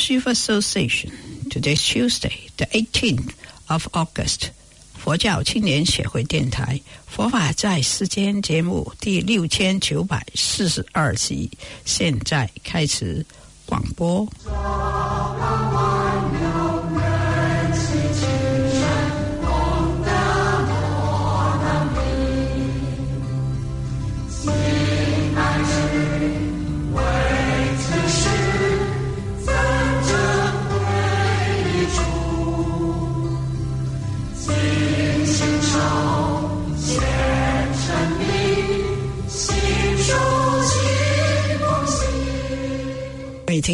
[0.00, 1.12] Students Youth Association
[1.50, 3.34] Today's Tuesday, the 18th
[3.68, 4.50] of August.
[4.94, 11.50] 佛教青年协会电台《佛法在世间》节目第六千九百四十二集，
[11.84, 13.24] 现在开始
[13.66, 14.26] 广播。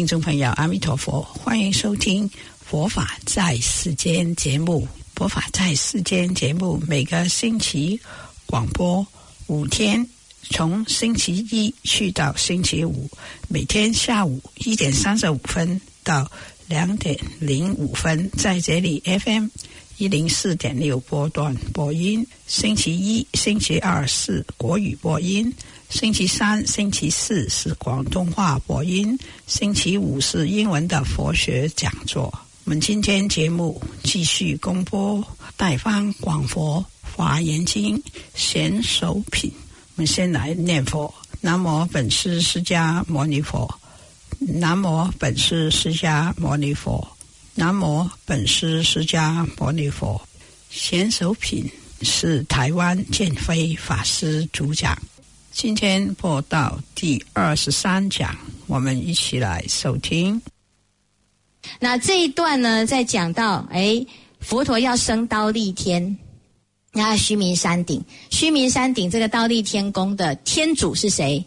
[0.07, 2.29] 听众朋友，阿弥陀佛，欢迎收听
[2.63, 4.87] 《佛法在世间》节目。
[5.19, 7.99] 《佛法在世间》节目每个星期
[8.45, 9.05] 广播
[9.47, 10.07] 五天，
[10.49, 13.09] 从星期一去到星期五，
[13.49, 16.31] 每天下午一点三十五分到
[16.67, 19.47] 两点零五分，在这里 FM
[19.97, 22.25] 一零四点六波段播音。
[22.45, 25.53] 星期一、星期二是国语播音。
[25.89, 32.23] 星期三、星期四是广东话播音，星期五是英文的佛学讲座。
[32.65, 35.17] 我们今天节目继续公播
[35.55, 37.97] 《大方广佛华严经》
[38.35, 39.49] 贤首品。
[39.95, 43.79] 我们先来念佛：南无本师释迦牟尼佛，
[44.39, 47.15] 南无本师释迦牟尼佛，
[47.55, 50.21] 南无本师释迦牟尼佛。
[50.69, 55.01] 贤首品是台湾建飞法师主讲。
[55.57, 58.37] 今天播到第二十三讲，
[58.67, 60.39] 我们一起来收听。
[61.79, 64.05] 那这一段呢，在讲到，哎，
[64.39, 66.15] 佛陀要升刀立天，
[66.93, 71.43] 那须弥山顶，须弥山顶这个刀立天宫的天主是谁？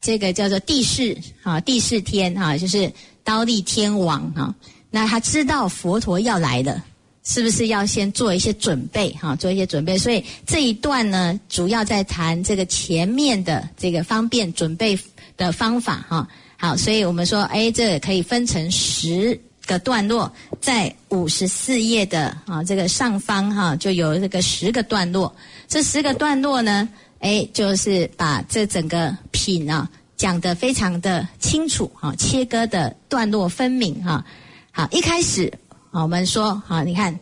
[0.00, 2.90] 这个叫做地势啊，地势天啊，就是
[3.22, 4.54] 刀立天王啊。
[4.90, 6.82] 那他知道佛陀要来了。
[7.28, 9.36] 是不是要先做一些准备哈？
[9.36, 14.98] 做一些准备，所以这一段呢，主要在谈这个前面的这个方便准备
[15.36, 16.26] 的方法哈。
[16.56, 25.30] 好，所以我们说，哎，这可以分成十个段落，在五十四页的啊这个上方哈，就有这个十个段落。
[25.68, 26.88] 这十个段落呢，
[27.18, 29.86] 哎，就是把这整个品啊
[30.16, 34.24] 讲得非常的清楚哈，切割的段落分明哈。
[34.72, 35.52] 好，一开始。
[35.90, 37.18] 好，我们说，好，你看，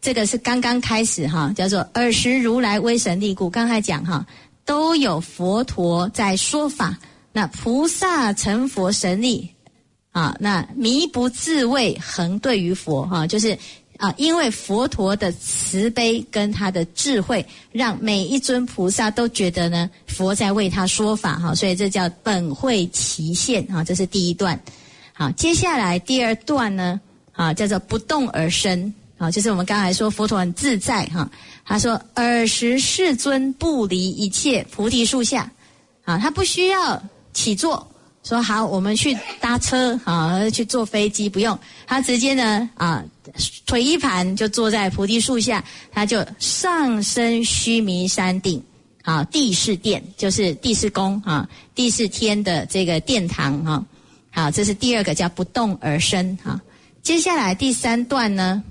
[0.00, 3.48] 这个是刚刚开始哈，叫做尔时如来威神力故。
[3.48, 4.26] 刚才讲哈，
[4.66, 6.98] 都有佛陀在说法，
[7.32, 9.48] 那菩萨成佛神力
[10.12, 13.56] 啊，那迷不自畏，恒对于佛哈，就是
[13.96, 24.60] 啊，因为佛陀的慈悲跟他的智慧，让每一尊菩萨都觉得呢，佛在为他说法哈，所以这叫本会齐现哈，这是第一段。
[25.14, 27.00] 好，接下来第二段呢？
[27.40, 31.26] 啊，叫做不动而生啊，就是我们刚才说佛陀很自在哈。
[31.64, 35.50] 他说：“尔时世尊不离一切菩提树下，
[36.04, 37.02] 啊，他不需要
[37.32, 37.90] 起坐，
[38.22, 43.02] 说好我们去搭车啊，去坐飞机不用，他直接呢啊，
[43.64, 48.62] 腿一盘就坐在菩提树下，他就上升须弥山顶
[49.02, 53.82] 啊，地势殿就是地势宫啊，地势天的这个殿堂哈。
[54.30, 56.60] 好，这是第二个叫不动而生哈。”
[57.02, 58.62] 接下来第三段呢，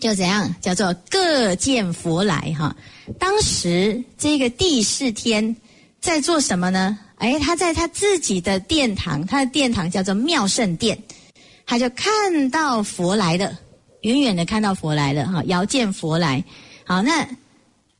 [0.00, 2.74] 就怎样叫做各见佛来哈？
[3.18, 5.54] 当时这个地势天
[6.00, 6.98] 在做什么呢？
[7.16, 10.98] 哎，他在他自己的殿堂，他的殿堂叫做妙圣殿，
[11.66, 13.58] 他就看到佛来了，
[14.02, 16.42] 远远的看到佛来了哈，遥见佛来。
[16.84, 17.28] 好，那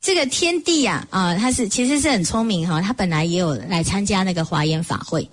[0.00, 5.28] 这个天帝呀啊，他是其实是很聪明哈，他本来也有来参加那个华严法会。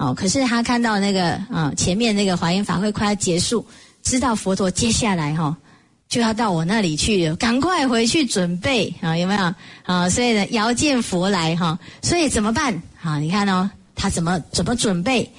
[0.00, 3.62] 哦，可是他看到那个啊，前面那个华严法会快要结束，
[4.02, 5.54] 知道佛陀接下来哈
[6.08, 9.54] 就要到我那里去，赶快回去准备啊，有没有
[9.84, 10.08] 啊？
[10.08, 13.18] 所以呢，遥见佛来哈，所以怎么办啊？
[13.18, 15.30] 你看哦，他怎么怎么准备？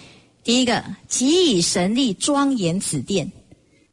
[0.44, 3.32] 第一个，即以神力庄严此殿，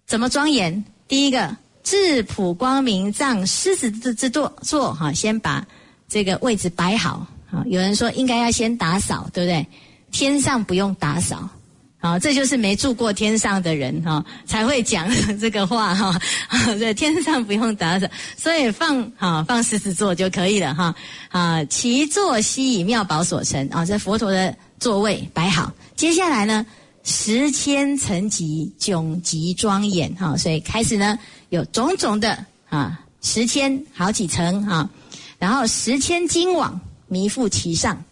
[0.06, 0.85] 怎么庄严？
[1.09, 5.67] 第一个，质朴光明藏狮子之之座座哈，先把
[6.11, 7.64] 这个位置摆好啊。
[7.64, 9.67] 有人说应该要先打扫，对不对？
[10.11, 11.49] 天上不用打扫，
[12.01, 15.09] 好，这就是没住过天上的人哈才会讲
[15.39, 16.19] 这个话哈。
[16.81, 18.07] 在天上不用打扫，
[18.37, 20.95] 所以放好放狮子座就可以了哈。
[21.31, 25.73] 啊，其座悉以妙宝所成啊，这佛陀的座位摆好。
[25.97, 26.65] 接下来呢，
[27.05, 31.19] 十千层级迥极庄严哈，所以开始呢
[31.51, 34.89] 有种种的啊十千好几层哈，
[35.39, 38.03] 然后十千金网弥覆其上。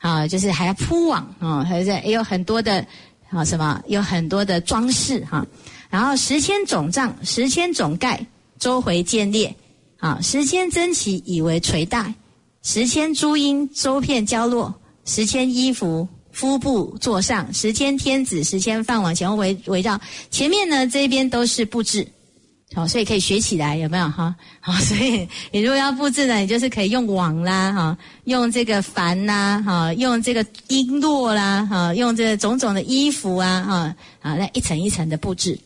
[0.00, 2.84] 啊，就是还要铺网啊，还在也有很多的
[3.28, 5.46] 啊什么有很多的装饰哈，
[5.90, 8.26] 然后十千总帐，十千总盖，
[8.58, 9.54] 周回建列，
[9.98, 12.14] 啊十千珍奇以为垂带，
[12.62, 14.74] 十千珠缨周片交落，
[15.04, 20.00] 十千衣服敷布座上，十千天子，十千饭碗前后围围绕，
[20.30, 22.06] 前面呢这边都是布置。
[22.72, 24.32] 好，所以可以学起来，有没有哈？
[24.60, 35.58] 好，所以你如果要布置呢，你就是可以用网啦，哈，用这个帆啦，哈，用这个璎珞啦，哈，用这种种的衣服啊，哈，啊，那一层一层的布置。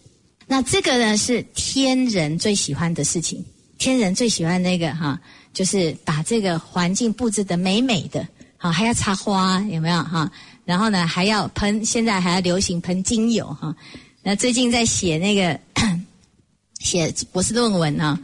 [0.46, 3.44] 那这个呢是天人最喜欢的事情，
[3.76, 5.20] 天人最喜欢那个哈，
[5.52, 8.26] 就是把这个环境布置的美美的，
[8.56, 10.30] 好，还要插花，有没有哈？
[10.64, 13.76] 然后呢还要喷，现在还要流行喷精油哈。
[14.22, 15.60] 那最近在写那个。
[16.84, 18.16] 写博士论文呢，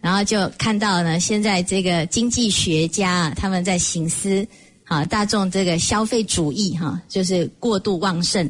[0.00, 4.46] 然后就看到呢，现在这个经济学家他们在醒思，
[4.84, 8.48] 啊，大众这个消费主义哈，就是过度旺盛，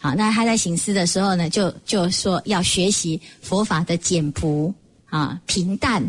[0.00, 4.72] 好，那他在醒思的时候呢，就就说要学习佛法的简朴
[5.08, 6.08] 啊、平淡，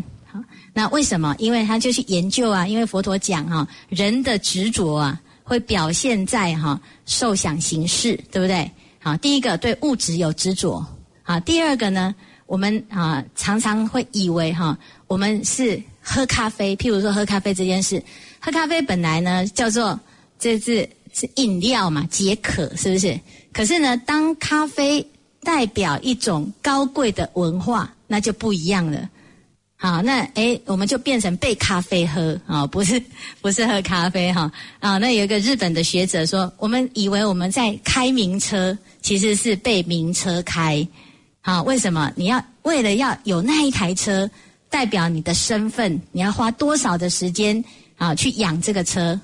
[0.72, 1.34] 那为什么？
[1.38, 8.70] 因为他就去研究啊，因为佛陀讲哈，人的执着啊，会表现在哈受想行识，对不对？
[9.00, 10.86] 好，第一个对物质有执着，
[11.24, 12.14] 好，第二个呢？
[12.52, 14.76] 我们啊常常会以为哈，
[15.06, 16.76] 我们是喝咖啡。
[16.76, 18.02] 譬如说喝咖啡这件事，
[18.38, 19.98] 喝咖啡本来呢叫做
[20.38, 23.18] 这是是饮料嘛，解渴是不是？
[23.54, 25.02] 可是呢，当咖啡
[25.42, 29.08] 代表一种高贵的文化，那就不一样了。
[29.76, 33.02] 好，那诶，我们就变成被咖啡喝啊，不是
[33.40, 34.98] 不是喝咖啡哈啊。
[34.98, 40.86] 那有一个日本的学者说，我们以为我们在开名车，其实是被名车开。
[41.44, 44.30] 好，为什么你要为了要有那一台车，
[44.70, 47.62] 代表你的身份，你要花多少的时间
[47.96, 49.18] 啊去养这个车？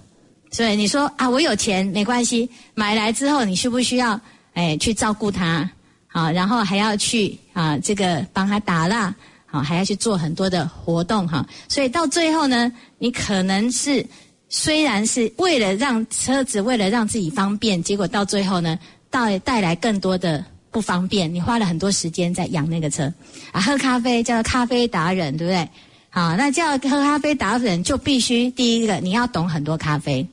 [0.51, 4.21] 所以你说啊，我有钱没关系，买来之后你需不需要
[4.55, 5.71] 哎去照顾它？
[6.09, 9.15] 好，然后还要去啊这个帮他打蜡，
[9.47, 11.47] 好还要去做很多的活动哈。
[11.69, 14.05] 所以到最后呢，你可能是
[14.49, 18.77] 虽然是为了让车子，为了让自己方便，结果到最后呢，
[19.09, 20.45] 带带来更多的。
[20.71, 23.13] 不方便，你花了很多时间在养那个车
[23.53, 23.61] 啊。
[23.61, 25.69] 喝咖啡叫咖啡达人，对不对？
[26.11, 30.27] 好，那叫喝咖啡达人就必须第一个你要懂很多咖啡，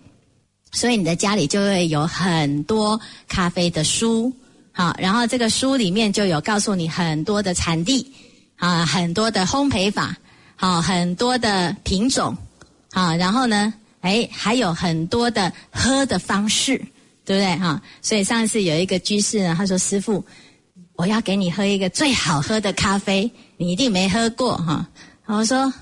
[0.72, 4.32] 所以你的家里就会有很多咖啡的书，
[4.72, 8.12] 好，然后这个书里面就有告诉你很多的产地
[8.56, 10.16] 啊，很多的烘焙法，
[10.56, 12.36] 好，很多的品种，
[12.92, 16.82] 好，然后呢，哎，还有很多的喝的方式。
[17.26, 17.82] 对不对哈？
[18.02, 20.24] 所以上一次有一个居士呢，他说：“师傅，
[20.96, 24.88] 我要给你喝一个最好喝的咖啡，你一定没喝过哈。”
[25.26, 25.74] 我说：“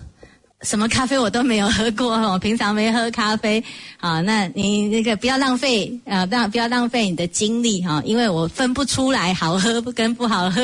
[0.64, 3.62] 什么咖啡我都没有喝过，我平常没喝咖啡。
[3.98, 10.62] 好，那你那个不要浪费啊，不要不要浪费你的精力哈，因为我分不出来好喝不跟不好喝。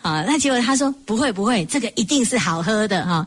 [0.00, 3.26] 好，那结果他说不会不会，这个一定是好喝的哈。”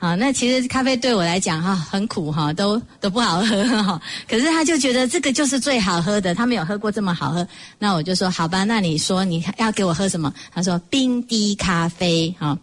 [0.00, 4.00] 好，那其实咖啡对我来讲哈很苦哈，都都不好喝哈。
[4.30, 7.44] 可是他就觉得这个就是最好喝的，他没有喝过这么好喝。
[7.80, 10.32] 那我就说好吧，那你说你要给我喝什么？
[10.54, 12.56] 他说冰滴咖啡哈。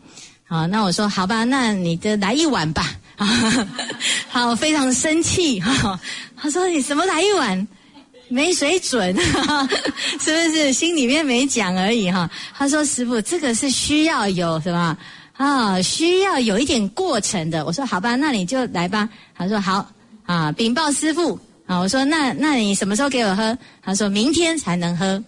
[0.47, 2.95] 好，那我说好吧，那你就来一碗吧。
[4.31, 5.99] 好，非常生气哈。
[6.37, 7.67] 他说你什么来一碗？
[8.29, 9.13] 没水准，
[10.21, 10.71] 是不是？
[10.71, 12.31] 心里面没讲而已哈。
[12.57, 14.97] 他说师傅，这个是需要有什么？
[15.37, 17.65] 啊，需要有一点过程的。
[17.65, 19.09] 我说好吧，那你就来吧。
[19.37, 19.85] 他说好
[20.25, 21.77] 啊，禀报师傅啊。
[21.77, 23.57] 我说那那你什么时候给我喝？
[23.81, 25.21] 他说明天才能喝。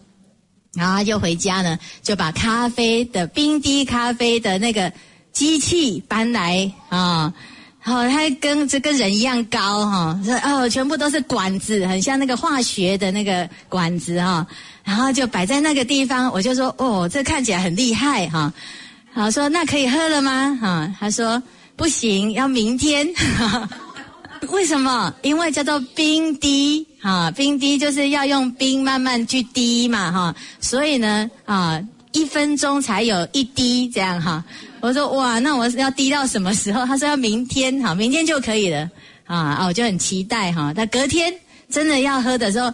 [0.73, 4.91] 然后他就回家呢，就把咖啡的冰滴咖啡的那个
[5.31, 7.33] 机器搬来啊。
[7.79, 14.45] 好，他跟这跟人一样高哈，说哦，全部都是管子，很像那个化学的那个管子哈。
[14.83, 18.53] 然后就摆在那个地方，我就说哦，这看起来很厉害哈。
[19.17, 20.55] 好说，那可以喝了吗？
[20.61, 21.41] 哈，他说
[21.75, 23.07] 不行，要明天。
[24.49, 25.11] 为什么？
[25.23, 31.81] 因为叫做冰滴，哈，冰滴就是要用冰慢慢去滴嘛，哈，所以呢，啊，
[32.11, 34.43] 一分钟才有一滴这样哈。
[34.81, 36.85] 我说哇，那我要滴到什么时候？
[36.85, 38.87] 他说要明天，哈，明天就可以了，
[39.25, 40.71] 啊啊，我就很期待哈。
[40.75, 41.33] 他隔天
[41.71, 42.71] 真的要喝的时候。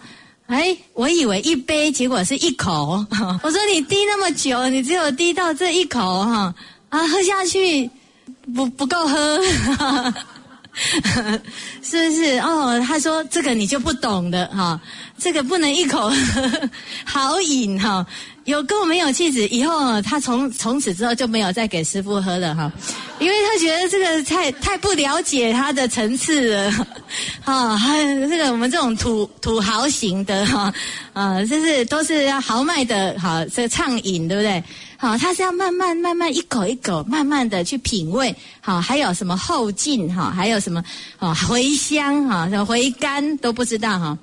[0.47, 3.03] 哎，我以为一杯，结果是一口。
[3.41, 6.53] 我说你滴那么久，你只有滴到这一口哈
[6.89, 7.89] 啊，喝下去
[8.53, 9.39] 不不够喝。
[11.83, 12.39] 是不是？
[12.39, 14.79] 哦，他说这个你就不懂的哈，
[15.17, 16.11] 这个不能一口
[17.05, 18.05] 好饮哈，
[18.45, 19.47] 有够没有气质。
[19.49, 22.71] 以后他从从此之后就没有再给师傅喝了哈，
[23.19, 26.71] 因为他觉得这个太太不了解他的层次了，
[27.45, 27.77] 哈，
[28.27, 30.73] 这个我们这种土土豪型的哈，
[31.13, 34.63] 啊，就是都是要豪迈的哈，这畅饮对不对？
[35.03, 38.33] 好，它是要慢慢、慢慢一口一口、慢慢的去品味。
[38.61, 40.31] 好，还有什么后劲哈？
[40.31, 40.81] 还有什么
[41.19, 42.47] 哦回香哈？
[42.49, 44.17] 什么回甘都不知道哈？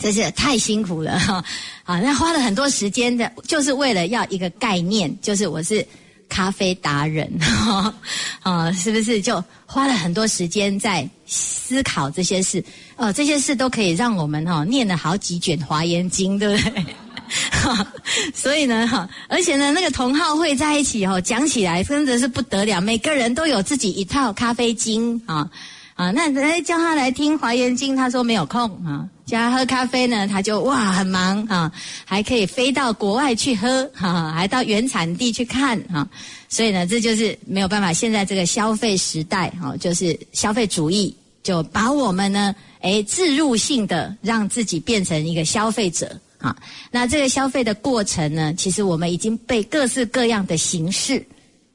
[0.00, 1.44] 真是太辛苦了哈！
[1.84, 5.86] 啊，那花了很多时间的，就是为了要一个概念，就是我是
[6.28, 7.94] 咖啡达人哈
[8.42, 9.22] 啊，是不是？
[9.22, 12.60] 就花了很多时间在思考这些事。
[12.96, 16.84] 哦，这些事都可以让我们哈念了好几卷华严经，对不对？
[18.34, 25.48] 所以呢，哈，而且呢，那个同好会在一起哈，讲起来真的是不得了，每个人都有自己一套咖啡经啊
[25.94, 31.70] 啊，那来叫他来听华严经，他说没有空啊，叫他喝咖啡呢，他就哇很忙啊，
[32.04, 36.06] 还可以飞到国外去喝哈，还到原产地去看哈，
[36.48, 46.20] 所以呢，这就是没有办法，现在这个消费时代哈，就是消费主义就把我们呢，哎，自入性的让自己变成一个消费者。
[46.44, 46.54] 啊，
[46.90, 48.52] 那这个消费的过程呢？
[48.52, 51.24] 其实我们已经被各式各样的形式，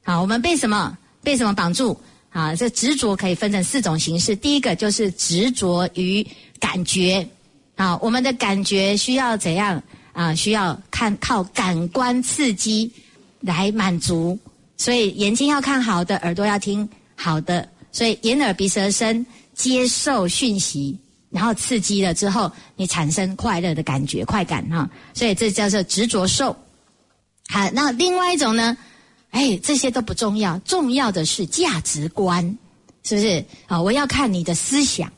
[0.04, 1.98] 啊，我们被什么被什么绑住？
[2.30, 4.36] 啊，这执着可以分成四种形式。
[4.36, 6.24] 第一个就是执着于
[6.60, 7.28] 感觉，
[7.74, 9.82] 啊，我们的感觉需要怎样？
[10.12, 12.92] 啊，需要看靠感官刺激
[13.40, 14.38] 来满足，
[14.76, 20.96] 所以眼睛要看好的，耳朵要听好的，所以眼耳鼻舌身接受讯息。
[21.30, 26.54] 然后刺激了之后，你产生快乐的感觉、快感哈，所以这叫做执着受。
[27.48, 28.76] 好，那另外一种呢？
[29.30, 32.44] 哎，这些都不重要，重要的是价值观，
[33.04, 33.44] 是不是？
[33.66, 35.08] 啊，我要看你的思想，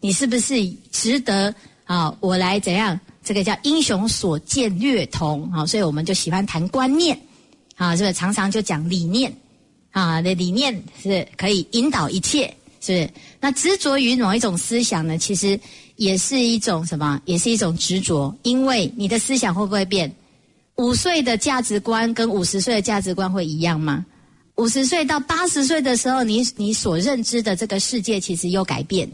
[0.00, 2.12] 你是不是值得啊？
[2.18, 2.98] 我来怎样？
[3.22, 7.16] 这个叫英雄所见略同啊，所以我们就喜欢谈观念
[7.76, 8.12] 啊，是不是？
[8.12, 9.32] 常常就讲理念
[9.92, 12.52] 啊，的理念是可以引导一切。
[12.80, 13.10] 是不是，
[13.40, 15.18] 那执着于某一种思想呢？
[15.18, 15.58] 其实
[15.96, 17.20] 也是一种什么？
[17.26, 18.34] 也是一种执着。
[18.42, 20.10] 因为你的思想会不会变？
[20.76, 24.04] 五岁的价值观跟五十岁的价值观会一样吗？
[24.56, 29.06] 五十岁到八十岁的时候，你你所认知的这个世界其实又改变，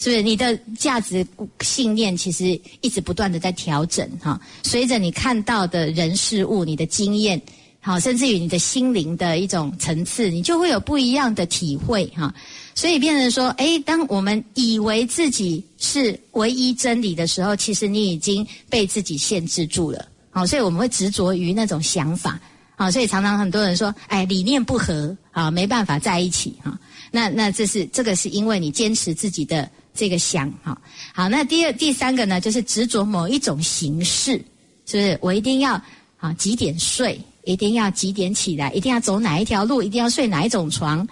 [0.00, 0.22] 是不是？
[0.22, 1.24] 你的价值
[1.60, 4.40] 信念其实一直不断的在调整哈。
[4.64, 7.40] 随着你看到的人事物，你的经验，
[7.86, 12.34] 好，甚至于你的心灵的一种层次，你就会有不一样的体会哈。
[12.74, 20.08] 所以变成说，哎，当我们以为自己是唯一真理的时候，其实你已经被自己限制住了。
[20.30, 22.40] 好，所以我们会执着于那种想法。
[22.74, 26.56] 好，所以常常很多人说，哎，理念不合，啊，没办法在一起。
[26.64, 26.76] 哈，
[27.10, 30.50] 那那这是这个是因为你坚持自己的这个想。
[30.62, 30.80] 哈，
[31.12, 34.42] 好，那第二第三个呢，就是执着某一种形式，
[34.86, 35.18] 是不是？
[35.20, 35.80] 我一定要
[36.16, 41.06] 啊几点睡，一定要几点起来，一定要走哪一条路，一定要睡哪一种床。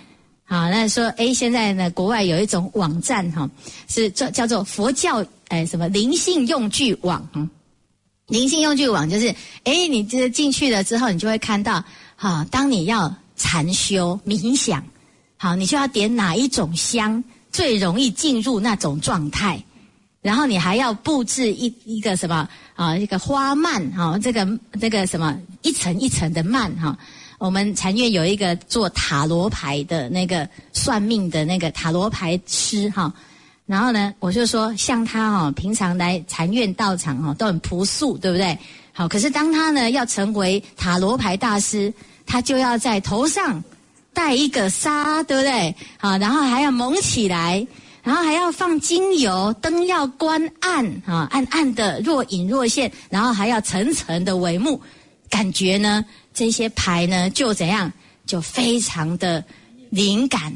[0.44, 3.48] 好，那说，哎，现在呢，国外有一种网站哈，
[3.88, 7.26] 是叫叫做佛教，哎，什么灵性用具网，
[8.26, 9.34] 灵性用具网就是，
[9.64, 11.82] 哎，你这进去了之后，你就会看到，
[12.16, 14.84] 哈，当你要禅修冥想，
[15.38, 19.62] 好，你就要点哪一种香最容易进入那种状态，
[20.22, 24.48] 然后你还要布置一一个什么啊，一个花蔓哈，这个
[24.80, 26.96] 这个什么一层一层的蔓哈。
[27.38, 33.12] 我们禅院有一个做塔罗牌的那个算命的那个塔罗牌师哈，
[33.66, 38.56] 然后呢，我就说像他哈，平常来禅院道场哈都很朴素，对不对？
[38.92, 41.92] 好，可是当他呢要成为塔罗牌大师，
[42.24, 43.60] 他就要在头上
[44.12, 45.74] 戴一个纱，对不对？
[45.98, 47.66] 好，然后还要蒙起来，
[48.02, 54.80] 然后还要放精油，灯要关暗啊，暗暗的若隐若现，然后还要层层的帷幕，
[55.30, 56.04] 感觉呢？
[56.34, 57.92] 这些牌呢，就怎样，
[58.26, 59.44] 就非常的
[59.90, 60.52] 灵感，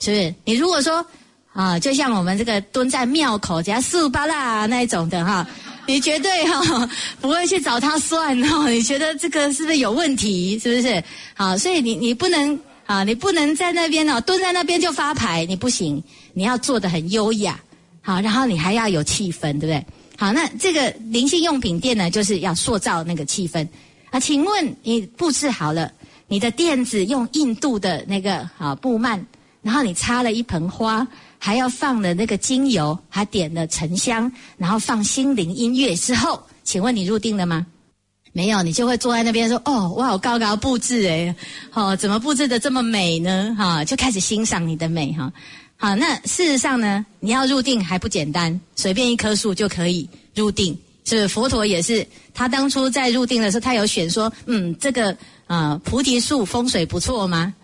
[0.00, 0.34] 是不是？
[0.44, 1.04] 你如果说
[1.52, 5.46] 啊，就像我们这个蹲在庙口，加四巴啦那种的哈，
[5.86, 6.88] 你绝对哈
[7.20, 8.68] 不会去找他算哦。
[8.68, 10.58] 你觉得这个是不是有问题？
[10.58, 11.02] 是不是？
[11.34, 16.02] 好，所以你你不能啊，你不能在那边哦，蹲在那边就发牌，你不行。
[16.36, 17.58] 你要做的很优雅，
[18.02, 19.86] 好，然后你还要有气氛，对不对？
[20.18, 23.66] 好，那这个灵性用品店呢，就是要塑造那个气氛。
[24.10, 25.90] 啊，请问你布置好了，
[26.28, 29.24] 你的垫子用印度的那个啊布幔，
[29.62, 37.66] 然后你插了一盆花，还要放了那个精油，还点了沉香，然后放心灵音乐之后，请问你入定了吗？
[38.34, 41.34] 没有，你就会坐在那边说：“哦，哇我好高高布置诶，
[41.72, 45.32] 哦，怎么布置的这么美呢？”哈，就开始欣赏你的美哈。
[45.76, 50.76] 好，那事实上呢，你要入定还不简单，随便一棵树就可以入定。
[51.04, 52.04] 是佛陀也是，
[52.34, 55.16] 他当初在入定的时候，他有选说，嗯，这个
[55.46, 57.54] 啊菩提树风水不错吗？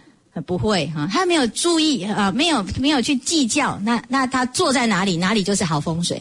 [0.47, 6.17] 不会哈，他没有注意啊，没有没有去计较，那那他坐在哪里，哪里就是好风水，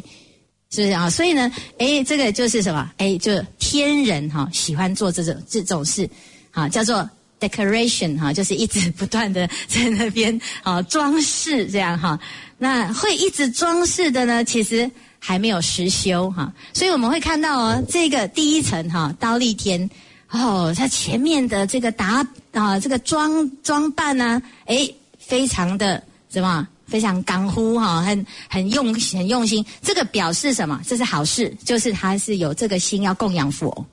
[0.71, 1.09] 是不是啊？
[1.09, 2.91] 所以呢，哎，这个就是什么？
[2.97, 6.09] 哎，就天人哈喜欢做这种这种事，
[6.49, 7.07] 好叫做
[7.41, 12.17] decoration 哈，就是一直 不断的在那边啊装饰这样哈。
[12.57, 14.89] 那会一直装饰的呢，其实。
[15.23, 19.87] 还没有实修哈，所以我们会看到哦，这个第一层哈，刀立天
[20.31, 29.63] 哦，它前面的这个打啊，这个装装扮呢，哎，非常的什么，非常干乎哈，很很用很用心。
[29.83, 30.81] 这个表示什么？
[30.87, 33.85] 这是好事，就是他是有这个心要供养佛，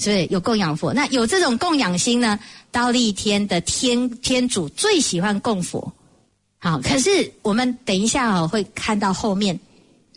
[0.00, 0.92] 是不是有供养佛？
[0.92, 2.38] 那有这种供养心呢？
[2.72, 5.92] 刀立天的天天主最喜欢供佛，
[6.58, 9.58] 好，可是我们等一下哦，会看到后面。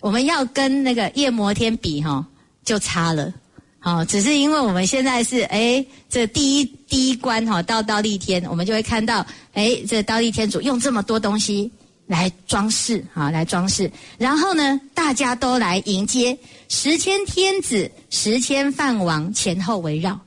[0.02, 2.24] 我们要跟那个夜摩天比哈，
[2.64, 3.34] 就差了，
[3.80, 11.72] 好，只是因为我们现在是哎，这第一第一关哈，到刀立天，我们就会看到哎，这刀立天主用这么多东西
[12.06, 16.38] 来装饰啊，来装饰，然后呢，大家都来迎接
[16.76, 20.20] 十千天子、十千梵王前后围绕，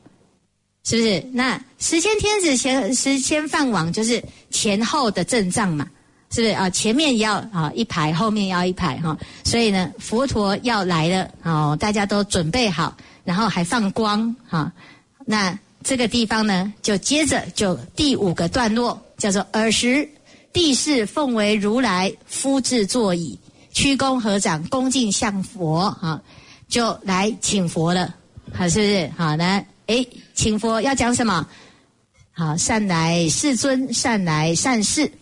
[0.84, 1.20] 是不是？
[1.32, 5.90] 那十千天子前十千梵王就是前后的阵仗嘛。
[6.30, 6.70] 是不是啊？
[6.70, 9.16] 前面要啊一排，后面要一排哈。
[9.44, 14.70] 所以呢，佛陀要来了哦，大家都准备好，然后还放光哈。
[15.24, 20.08] 那这个地方呢，就接着就第五个段落叫做尔时，
[20.52, 23.38] 地势奉为如来夫制座椅，
[23.76, 26.18] 屈躬合掌，恭敬向佛哈，
[26.66, 28.14] 就来请佛了，
[28.54, 29.12] 好是不是？
[29.18, 31.46] 好，来哎，请佛要讲什么？
[32.32, 35.12] 好，善来世尊，善来善事。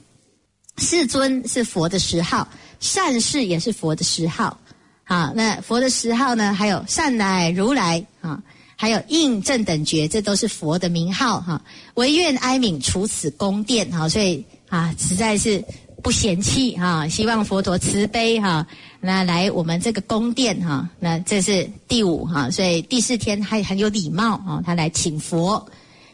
[0.78, 2.46] 世尊是佛的十号，
[2.78, 4.56] 善事也是佛的十号。
[5.02, 6.54] 好，那佛的十号呢？
[6.54, 8.40] 还有善来如来啊，
[8.76, 11.60] 还有应正等觉，这都是佛的名号哈。
[11.94, 15.64] 唯愿哀悯除此宫殿哈，所以啊，实在是
[16.04, 18.66] 不嫌弃哈，希望佛陀慈悲哈，
[19.00, 25.66] 那来我们这个宫殿哈，那这是第五哈，所以第四天还很有礼貌啊，他来请佛。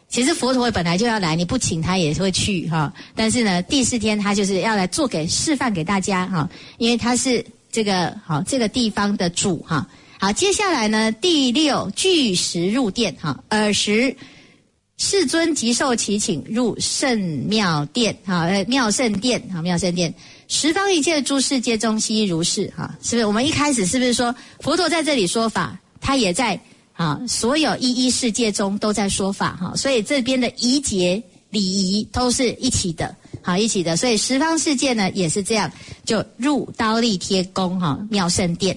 [0.09, 2.93] 其实佛陀本来就要来，你不请他也会去哈。
[3.17, 6.49] 但是呢，第四天他就是要来做给示范给大家哈，
[6.79, 9.85] 因为他是这个好这个地方的主哈。
[10.21, 14.17] 好，接下来呢，第六巨石入殿哈，尔时
[15.01, 20.15] 世尊即受其请入圣庙殿哈，妙圣殿哈，妙圣殿
[20.47, 23.25] 十方一切诸世界中悉如是哈，是不是？
[23.25, 26.61] 我们一开始是不是说佛陀在这里说法，他也在。
[26.93, 35.73] 啊，所有一一世界中都在说法哈，所以这边的仪节礼仪都是一起的，好一起的，所以十方世界呢也是这样，
[36.05, 38.77] 就入刀立天宫哈，妙圣殿。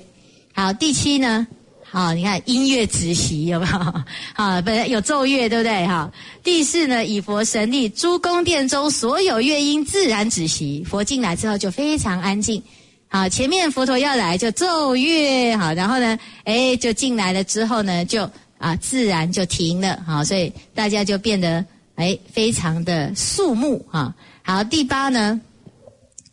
[0.53, 1.45] 好，第七呢，
[1.93, 3.77] 啊，你看音乐止息有没有？
[4.33, 5.85] 啊，本来有奏乐对不对？
[5.85, 6.11] 哈，
[6.43, 12.61] 第四呢，以佛神力，诸宫殿中所有乐音自然止息，佛进来之后就非常安静。
[13.09, 18.27] 好，前面佛陀要来就奏乐，好，然后呢，哎，就进来了之后呢，就
[18.57, 24.11] 啊自然就停了，好，所以大家就变得哎非常的肃穆哈。
[24.41, 25.39] 好，第八呢，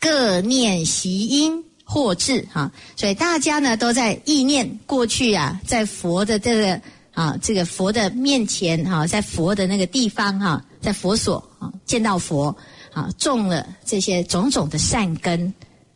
[0.01, 6.81] 各念习音或智哈，所以大家呢都在意念过去啊，在佛的这个
[7.13, 12.57] 啊这个佛的面前哈，在佛的那个地方哈，在佛所啊见到佛
[12.93, 15.53] 啊，种了这些种种的善根。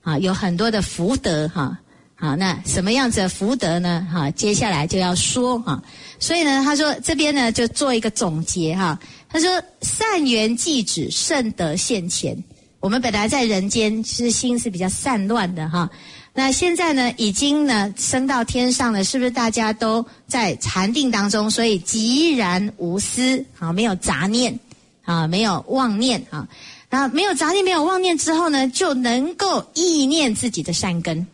[0.07, 1.79] 啊，有很多的福德哈，
[2.15, 4.07] 好，那什么样子的福德呢？
[4.13, 5.83] 哈，接下来就要说哈，
[6.19, 9.49] 所以呢，他说这边呢就做一个总结哈，他说
[9.81, 12.37] 善缘即止，圣德现前。
[12.85, 15.89] 我们本来在人间其实心是比较散乱的哈，
[16.35, 21.51] 那现在呢已经呢升到天上了，是不是大家都在禅定当中？
[21.51, 24.61] 所以寂然无私，好，没有杂念，
[25.03, 26.47] 啊，没有妄念啊。
[26.91, 31.27] 那，没有杂念，没有妄念之后呢，就能够意念自己的善根，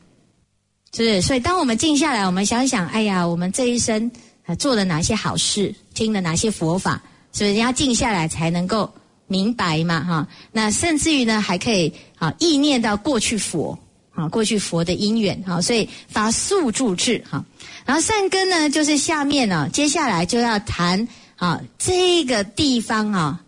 [0.94, 1.20] 是不是？
[1.20, 4.08] 所以，当我们静下来，我们想想，哎呀，我们这一生
[4.46, 7.54] 啊做了哪些好事，听了哪些佛法，是不是？
[7.54, 8.88] 要静下来才能够
[9.30, 10.28] 明白嘛，哈。
[10.52, 13.78] 那甚至于呢，还可以啊意念到过去佛，
[14.10, 15.62] 啊过去佛的因缘，哈。
[15.62, 17.42] 所以发速助智，哈。
[17.86, 23.40] 然后善根呢，就是下面呢，接下来就要谈啊这个地方啊。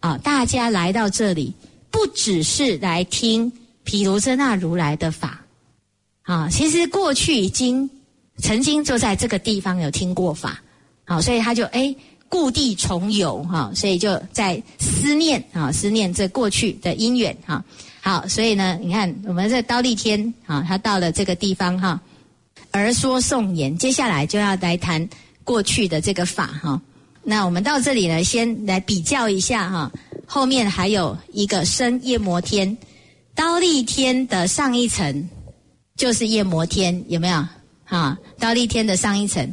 [0.00, 1.52] 啊，大家来到这里，
[1.90, 3.50] 不只是来听
[3.82, 5.40] 毗卢遮那如来的法，
[6.22, 7.88] 啊，其实过去已经
[8.38, 10.62] 曾经就在这个地方有听过法，
[11.06, 11.92] 好，所以他就哎
[12.28, 17.64] 故地重游哈，所以就在思念啊，思念这过去的因缘哈。
[18.00, 22.00] 好，所以呢，你看我们这刀立天啊，他到了这个地方哈，
[22.70, 25.08] 而说颂言，接下来就要来谈
[25.44, 26.80] 过去的这个法哈。
[27.22, 29.92] 那我们到这里呢，先来比较一下哈，
[30.24, 32.76] 后面还有一个生夜摩天，
[33.34, 35.28] 刀立天的上一层
[35.96, 37.44] 就是夜摩天，有没有？
[37.84, 39.52] 哈，刀立天的上一层。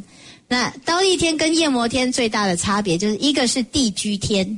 [0.54, 4.56] 那刀立天跟夜摩天最大的差别，就是一个是地居天，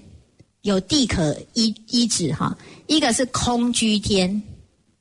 [0.61, 2.55] 有地可依依止哈；
[2.87, 4.43] 一个是空居天，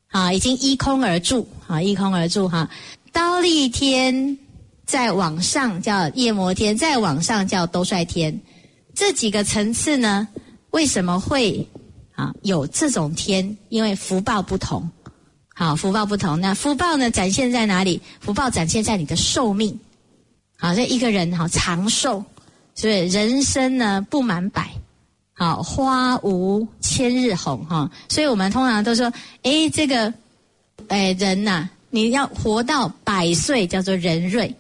[0.08, 2.70] 啊，已经依空而住，啊，依空而住哈。
[3.12, 4.38] 刀立天
[4.86, 8.40] 再往上叫夜摩天，再往上叫兜率天，
[8.94, 10.26] 这几个层次呢，
[10.72, 11.68] 为什么会
[12.14, 13.58] 啊有这种天？
[13.68, 14.90] 因为福报不同，
[15.54, 16.40] 好，福报不同。
[16.40, 18.00] 那福报呢，展现在哪里？
[18.22, 19.78] 福报展现在你的寿命。
[20.58, 22.24] 好，这一个人好长寿，
[22.74, 23.08] 所以？
[23.08, 24.70] 人生呢不满百，
[25.34, 27.92] 好花无千日红哈。
[28.08, 29.12] 所以我们通常都说，
[29.44, 30.14] 哎，这个，
[30.88, 34.54] 哎人呐，你要活到百岁叫做人瑞。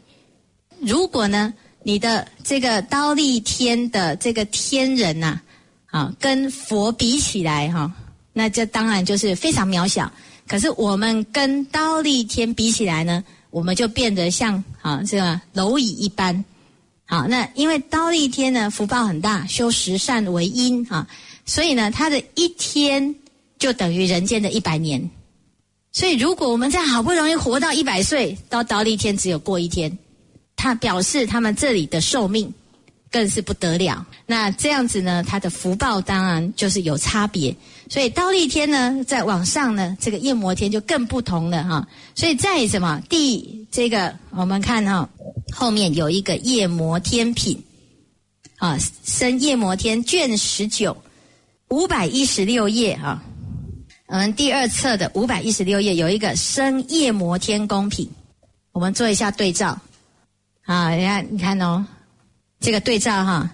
[0.79, 1.53] 如果呢，
[1.83, 5.39] 你的这个刀立天的这个天人呐，
[5.87, 7.91] 啊，跟佛比起来哈，
[8.33, 10.11] 那这当然就是非常渺小。
[10.47, 13.23] 可是我们跟刀立天比起来呢？
[13.55, 16.43] 我们就变得像啊这个蝼蚁一般，
[17.05, 21.07] 好，那因为刀立天呢福报很大，修十善为因啊，
[21.45, 23.15] 所以呢他的一天
[23.57, 25.09] 就等于人间的一百年，
[25.93, 29.97] 所以如果我们在好不容易活到一百岁，到刀立天只有过一天，
[30.57, 32.53] 他表示他们这里的寿命。
[33.11, 34.05] 更是不得了。
[34.25, 37.55] 那这样子呢，他的福报当然就是有差别。
[37.89, 41.87] 所以刀立天呢，在往上呢，这个夜摩天就更不同了哈。
[42.15, 45.07] 所以在什么第这个，我们看哈，
[45.53, 47.63] 后面有一个夜摩天品
[48.57, 50.97] 啊，生夜摩天卷十九
[51.69, 53.23] 五百一十六页啊。
[54.07, 58.09] 我们第二册的五百一十六页有一个生夜摩天宫品，
[58.71, 59.79] 我们做一下对照
[60.65, 60.89] 啊。
[60.91, 61.85] 你看，你看哦。
[62.65, 63.47] 这个对照哈，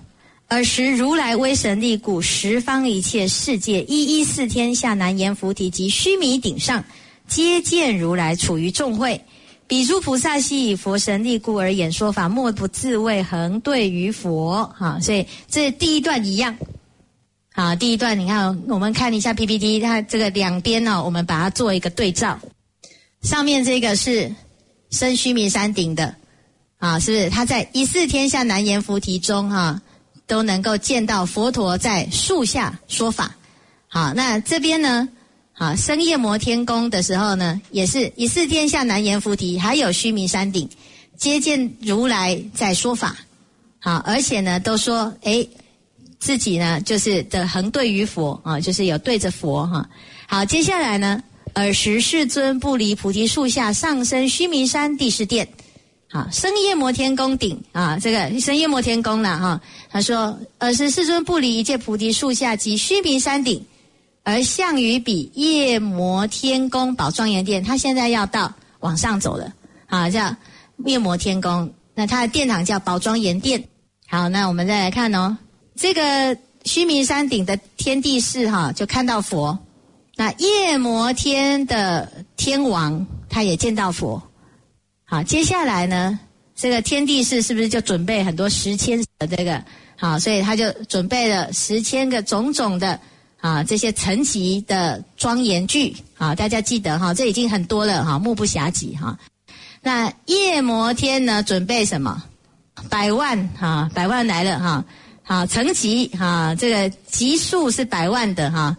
[0.47, 6.81] 尔时如来威神力故，十方一切世界，一一四天下南阎浮提及须弥顶上，
[7.27, 9.19] 皆见如来处于众会。
[9.67, 14.63] 彼诸菩萨悉以佛神力故而演说法，莫不自谓恒对于佛。
[14.79, 16.57] 哈，所以这第一段一样。
[17.51, 22.39] 好，第一段你看，我们看一下 PPT，它这个两边呢，我们把它做一个对照。
[23.23, 24.33] 上面这个是
[24.89, 26.15] 生须弥山顶的。
[26.81, 29.79] 啊，是不是他在一四天下南阎浮提中哈，
[30.25, 33.35] 都能够见到佛陀在树下说法。
[33.87, 35.07] 好，那这边呢，
[35.53, 40.67] 啊，生夜摩天宫的时候呢，也是一四天下南阎浮提，还有须弥山顶，
[41.15, 43.15] 接见如来在说法。
[43.77, 45.47] 好，而且呢，都说哎，
[46.17, 49.87] 自己呢就是的横对于佛啊，就是有对着佛哈。
[50.25, 51.21] 好，接下来呢，
[51.53, 55.47] 尔时世尊不离菩提树下，上升须弥山第十殿。
[56.11, 59.61] 好，生夜摩天宫顶啊，这个生夜摩天宫了哈。
[59.89, 63.65] 他说，尔时世尊不离一切菩提树下及须弥山顶，
[64.23, 67.63] 而向于彼夜摩天宫宝庄严殿。
[67.63, 69.53] 他现在要到往上走了，
[69.87, 70.35] 好，叫
[70.85, 71.73] 夜摩天宫。
[71.95, 73.63] 那他的殿堂叫宝庄严殿。
[74.09, 75.37] 好，那我们再来看哦，
[75.77, 79.57] 这个须弥山顶的天地寺哈，就看到佛。
[80.17, 84.21] 那夜摩天的天王，他也见到佛。
[85.11, 86.17] 好，接下来呢，
[86.55, 89.61] 这个天地是是不是就准备很多十千的这个？
[89.97, 92.97] 好，所以他就准备了十千个种种的
[93.41, 95.93] 啊这些层级的庄严具。
[96.17, 99.19] 啊，大家记得哈，这已经很多了哈，目不暇接哈。
[99.81, 102.23] 那夜摩天呢，准备什么？
[102.89, 104.85] 百万哈，百万来了哈。
[105.23, 108.77] 好，层级哈，这个级数是百万的哈。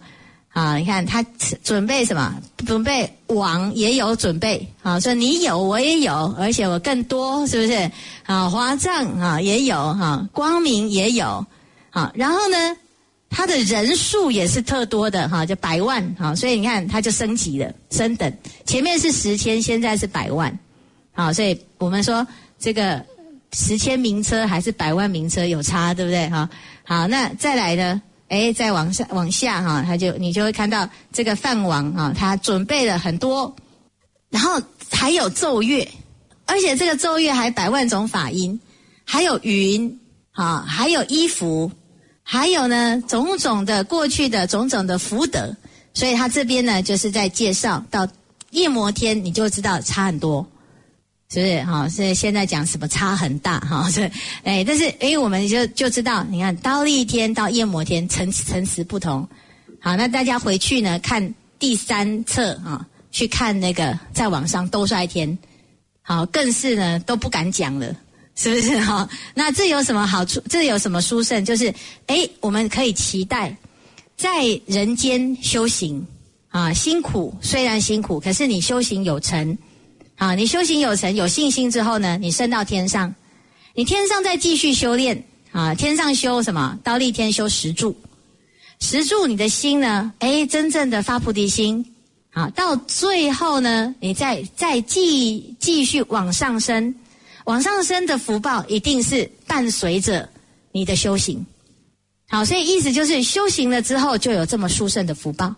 [0.53, 1.25] 啊，你看他
[1.63, 2.35] 准备什么？
[2.65, 7.91] 准备网也有准备，啊，说你有我也有，而且我更多，是不是？
[8.27, 11.43] 啊，华藏啊也有，哈，光明也有，
[11.89, 12.77] 好，然后呢，
[13.31, 18.31] 他的人数也是特多的，哈，就百万，哈，所以你看他就升级了，升等，
[18.63, 20.55] 前面是十千，现在是百万，
[21.13, 22.25] 好，所以我们说
[22.59, 23.03] 这个
[23.53, 26.29] 十千名车还是百万名车有差，对不对？
[26.29, 26.47] 哈，
[26.85, 27.99] 好，那再来呢？
[28.33, 33.55] 哎，再往下往下哈，他就你就会看到这个饭王啊，他准备了很多，
[34.31, 35.87] 然后还有奏乐，
[36.47, 38.59] 而且这个奏乐还百万种法音，
[39.05, 39.99] 还有云
[40.31, 41.71] 啊，还有衣服，
[42.23, 45.55] 还有呢种种的过去的种种的福德，
[45.93, 48.07] 所以他这边呢就是在介绍到
[48.49, 50.43] 夜摩天，你就知道差很多，
[51.33, 51.63] 是不是？
[51.63, 53.89] 哈，是现在讲什么差很大哈？
[53.89, 54.03] 是
[54.43, 59.27] 哎，但是哎，我们就就知道，你看刀立天到夜摩天层层次不同。
[59.79, 65.35] 好，那大家回去呢看第三册啊，去看那个在网上兜率天，
[66.03, 67.95] 好，更是呢都不敢讲了，
[68.35, 69.09] 是不是哈？
[69.33, 70.39] 那这有什么好处？
[70.47, 71.43] 这有什么殊胜？
[71.43, 71.73] 就是
[72.05, 73.55] 哎，我们可以期待
[74.15, 74.29] 在
[74.67, 76.05] 人间修行
[76.49, 79.57] 啊，辛苦虽然辛苦，可是你修行有成。
[80.15, 83.13] 啊，你修行有成，有信心之后呢，你升到天上，
[83.73, 85.21] 你天上再继续修炼
[85.51, 86.77] 啊，天上修什么？
[86.83, 87.95] 到立天修十柱，
[88.79, 90.13] 十柱你的心呢？
[90.19, 91.83] 哎，真正的发菩提心
[92.31, 96.93] 啊，到最后呢，你再再继继续往上升，
[97.45, 100.29] 往上升的福报一定是伴随着
[100.71, 101.43] 你的修行。
[102.29, 105.53] 好，所以意思就是修行了之后就有这么殊胜的福报，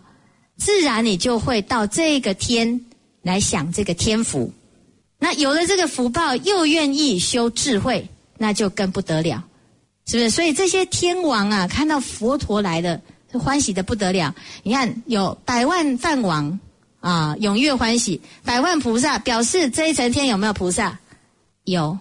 [0.56, 2.80] 自然你就会到这个天。
[3.26, 4.52] 来享这个天福，
[5.18, 8.08] 那有了这个福报，又愿意修智慧，
[8.38, 9.42] 那就更不得了，
[10.06, 10.30] 是不是？
[10.30, 13.00] 所以这些天王啊，看到佛陀来了，
[13.32, 14.32] 欢喜的不得了。
[14.62, 16.56] 你看，有百万梵王
[17.00, 20.96] 啊，踊跃欢喜；百万菩萨表示这一层天有没有菩萨？
[21.64, 21.98] 有，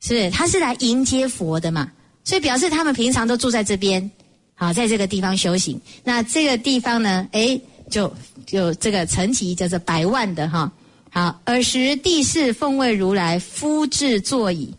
[0.00, 1.90] 是他是来迎接佛的嘛？
[2.22, 4.10] 所以表示他们平常都住在这边，
[4.54, 5.80] 好，在这个地方修行。
[6.04, 7.26] 那这个地方呢？
[7.32, 7.58] 哎。
[7.90, 8.12] 就
[8.46, 10.70] 就这个层级叫做百万的哈，
[11.10, 14.74] 好，尔时地势奉为如来夫制座椅，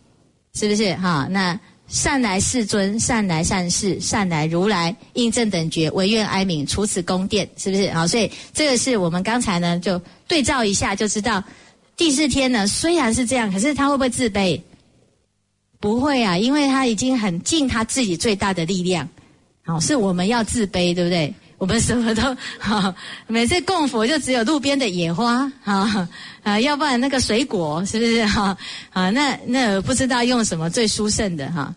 [0.54, 1.26] 是不是哈？
[1.30, 7.90] 那善来世尊，善来善士，善来如来，应正等觉，唯愿哀悯，除此宫殿，是不是？
[7.92, 11.42] 好，所以这个是我们刚才呢就对照一下，就知道
[11.96, 14.60] 第四天呢虽然是这样，可是他会不会自卑？
[15.78, 19.08] 不会啊，因为他已经很尽他自己最大的力量，
[19.64, 21.32] 好，是我们要自卑，对不对？
[21.58, 22.22] 我们什么都
[22.58, 22.94] 哈，
[23.26, 26.06] 每次供佛就只有路边的野花哈
[26.42, 28.56] 啊，要不然那个水果是不是哈
[28.90, 29.08] 啊？
[29.10, 31.74] 那那不知道用什么最殊胜的哈。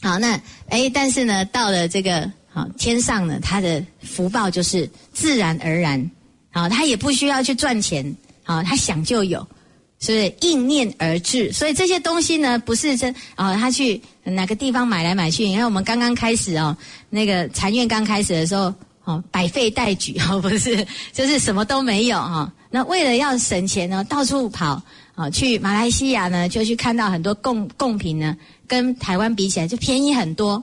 [0.00, 6.10] 好，那哎，但是呢，到了这个好天上呢，他的福报就是自然而然，
[6.50, 9.46] 好，他也不需要去赚钱，好，他想就有，
[10.00, 11.52] 是不是应念而至？
[11.52, 15.44] 所以这些东西呢，不是真啊，他去哪个地方买来买去？
[15.46, 16.74] 你看我们刚刚开始哦，
[17.10, 18.74] 那个禅院刚开始的时候。
[19.04, 22.52] 哦，百废待举哦，不是，就是什么都没有哈。
[22.70, 24.80] 那为了要省钱呢，到处跑
[25.14, 28.36] 啊，去马来西亚呢，就去看到很多贡贡品呢，
[28.66, 30.62] 跟台湾比起来就便宜很多。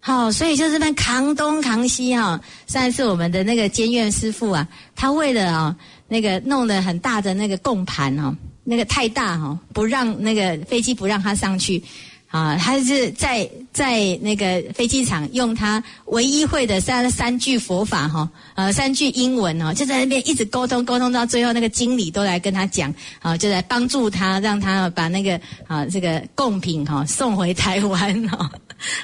[0.00, 2.40] 好，所以就这边扛东扛西哈。
[2.66, 11.82] 上一次我们的那个监院师傅啊，他为了啊那个弄得很大的那个供盘哦，那个太大哈，不让那个飞机不让他上去。
[12.30, 28.50] 啊，他是在在那个飞机场用他唯一会的三三句佛法哈，呃，三句英文哦，就在那边一直沟通沟通到最后，那个经理都来跟他讲，啊，就来帮助他，让他把那个啊这个贡品哈送回台湾哈，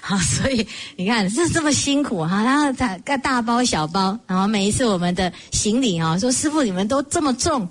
[0.03, 7.67] 好， 所以你看是这么辛苦哈，然后他大包小包，然后每一次我们的行李啊，说师傅你们都这么重。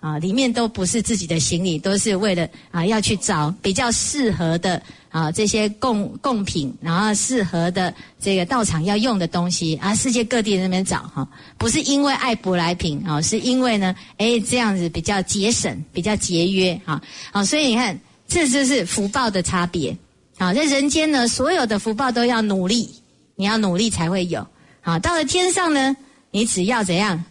[0.00, 17.00] 啊，里面都不是自己的行李，都是为了啊要去找比较适合的啊这些贡贡品，然后适合的这个道场要用的东西啊，世界各地那边找哈，不是因为爱舶来品啊，是因为呢，哎这样子比较节省，比较节约哈，
[17.32, 19.96] 好，所以你看，这就是福报的差别，
[20.38, 22.88] 好，在人间呢，所有的福报都要努力，
[23.36, 24.46] 你要努力才会有，
[24.80, 25.96] 好，到了天上呢，
[26.30, 27.24] 你只要怎样？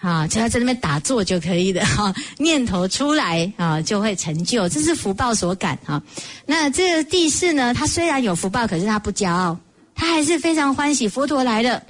[0.00, 6.02] 啊，就要在那边打坐就可以的 哈，念头出来啊，就会成就，这是福报所感哈。
[6.46, 9.54] 那这个地势呢，他虽然有福报，可是他不骄傲，
[9.94, 11.82] 他还是非常欢喜佛陀来了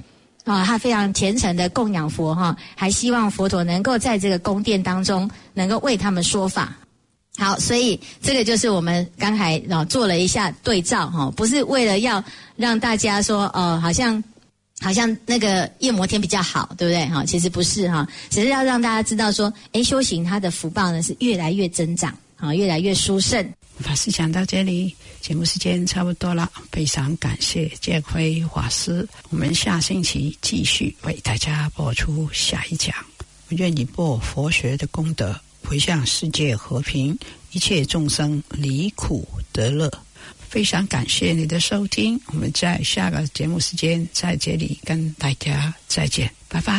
[0.43, 6.75] 啊，他非常虔诚的供养佛哈，还希望佛陀能够在这个宫殿当中能够为他们说法。
[7.37, 12.21] 好，所以这个就是我们刚才啊做了一下对照哈，不是为了要
[12.57, 14.21] 让大家说哦，好像。
[14.81, 17.05] 好像那个夜摩天比较好，对不对？
[17.07, 23.47] 哈，其实不是哈，只是要让大家知道说，哎，修行它的福报呢是越来越增长，啊，越来越殊胜。
[23.79, 32.93] 法师讲到这里，节目时间差不多了，非常感谢建辉法师，我们下星期继续为大家播出下一讲。
[33.49, 37.17] 愿你播佛学的功德，回向世界和平，
[37.51, 39.91] 一切众生离苦得乐。
[40.51, 46.73] 非常感谢你的收听我们在下个节目时间在这里跟大家再见拜拜。